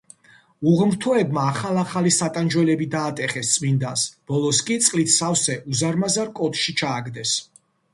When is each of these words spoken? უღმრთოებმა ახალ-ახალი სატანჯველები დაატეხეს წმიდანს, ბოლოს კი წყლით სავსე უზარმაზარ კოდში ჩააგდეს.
უღმრთოებმა 0.69 1.43
ახალ-ახალი 1.49 2.15
სატანჯველები 2.15 2.89
დაატეხეს 2.95 3.53
წმიდანს, 3.59 4.09
ბოლოს 4.33 4.67
კი 4.71 4.83
წყლით 4.89 5.17
სავსე 5.21 5.63
უზარმაზარ 5.77 6.39
კოდში 6.43 6.81
ჩააგდეს. 6.85 7.43